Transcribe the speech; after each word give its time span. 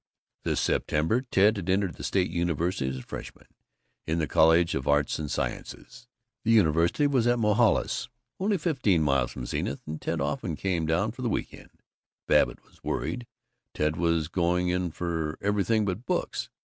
This 0.41 0.59
September 0.59 1.21
Ted 1.29 1.57
had 1.57 1.69
entered 1.69 1.93
the 1.93 2.03
State 2.03 2.31
University 2.31 2.89
as 2.89 2.97
a 2.97 3.03
freshman 3.03 3.45
in 4.07 4.17
the 4.17 4.25
College 4.25 4.73
of 4.73 4.87
Arts 4.87 5.19
and 5.19 5.29
Sciences. 5.29 6.07
The 6.43 6.49
university 6.49 7.05
was 7.05 7.27
at 7.27 7.37
Mohalis, 7.37 8.09
only 8.39 8.57
fifteen 8.57 9.03
miles 9.03 9.29
from 9.29 9.45
Zenith, 9.45 9.81
and 9.85 10.01
Ted 10.01 10.19
often 10.19 10.55
came 10.55 10.87
down 10.87 11.11
for 11.11 11.21
the 11.21 11.29
week 11.29 11.53
end. 11.53 11.81
Babbitt 12.27 12.63
was 12.63 12.83
worried. 12.83 13.27
Ted 13.75 13.95
was 13.95 14.27
"going 14.27 14.69
in 14.69 14.89
for" 14.89 15.37
everything 15.39 15.85
but 15.85 16.07
books. 16.07 16.49